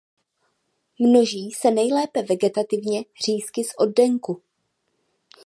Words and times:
Množí 0.99 1.51
se 1.51 1.71
nejlépe 1.71 2.21
vegetativně 2.21 3.03
řízky 3.25 3.63
z 3.63 3.67
oddenku. 3.77 4.41